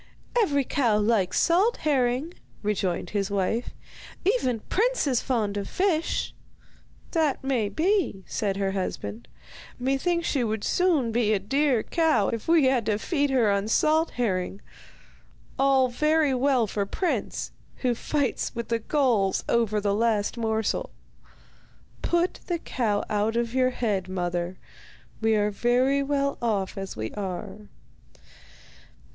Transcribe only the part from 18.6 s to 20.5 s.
the gulls over the last